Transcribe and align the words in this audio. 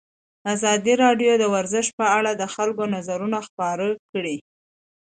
ازادي 0.53 0.93
راډیو 1.03 1.31
د 1.37 1.43
ورزش 1.55 1.87
په 1.99 2.05
اړه 2.17 2.31
د 2.35 2.43
خلکو 2.55 2.83
نظرونه 2.95 3.37
خپاره 3.47 3.87
کړي. 4.11 4.37